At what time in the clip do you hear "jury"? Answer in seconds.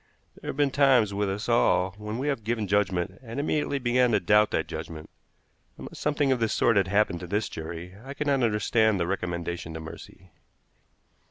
7.47-7.93